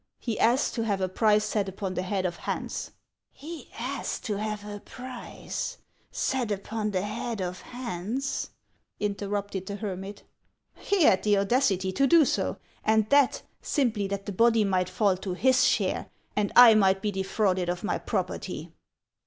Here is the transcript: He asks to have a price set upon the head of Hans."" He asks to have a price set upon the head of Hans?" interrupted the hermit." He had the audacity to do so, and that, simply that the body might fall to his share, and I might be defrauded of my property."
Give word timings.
He 0.17 0.39
asks 0.39 0.71
to 0.71 0.81
have 0.81 0.99
a 0.99 1.07
price 1.07 1.45
set 1.45 1.69
upon 1.69 1.93
the 1.93 2.01
head 2.01 2.25
of 2.25 2.37
Hans."" 2.37 2.89
He 3.31 3.69
asks 3.77 4.19
to 4.21 4.37
have 4.37 4.65
a 4.65 4.79
price 4.79 5.77
set 6.11 6.49
upon 6.51 6.89
the 6.89 7.03
head 7.03 7.39
of 7.39 7.61
Hans?" 7.61 8.49
interrupted 8.99 9.67
the 9.67 9.75
hermit." 9.75 10.23
He 10.89 11.03
had 11.03 11.21
the 11.21 11.37
audacity 11.37 11.91
to 11.91 12.07
do 12.07 12.25
so, 12.25 12.57
and 12.83 13.07
that, 13.11 13.43
simply 13.61 14.07
that 14.07 14.25
the 14.25 14.31
body 14.31 14.63
might 14.63 14.89
fall 14.89 15.17
to 15.17 15.33
his 15.35 15.65
share, 15.65 16.07
and 16.35 16.51
I 16.55 16.73
might 16.73 17.03
be 17.03 17.11
defrauded 17.11 17.69
of 17.69 17.83
my 17.83 17.99
property." 17.99 18.71